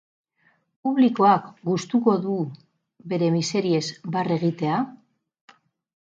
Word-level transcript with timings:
Publikoak 0.85 1.49
gustuko 1.69 2.15
du 2.23 2.37
bere 3.11 3.29
miseriez 3.35 3.83
barre 4.17 4.39
egitea? 4.41 4.79